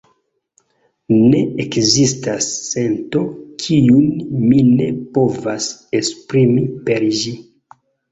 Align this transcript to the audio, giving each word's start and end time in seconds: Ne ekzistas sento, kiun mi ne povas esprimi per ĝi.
Ne 1.31 1.41
ekzistas 1.63 2.47
sento, 2.69 3.21
kiun 3.65 4.07
mi 4.47 4.63
ne 4.79 4.87
povas 5.19 5.69
esprimi 6.01 6.65
per 6.89 7.07
ĝi. 7.21 7.35